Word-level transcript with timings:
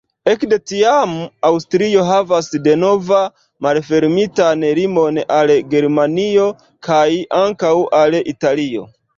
Ekde 0.31 0.57
tiam 0.69 1.11
Aŭstrio 1.49 2.05
havas 2.07 2.49
denova 2.69 3.19
malfermitan 3.67 4.65
limon 4.81 5.21
al 5.39 5.55
Germanio 5.75 6.49
kaj 6.89 7.07
ankaŭ 7.45 7.75
al 8.03 8.23
Italio. 8.37 8.91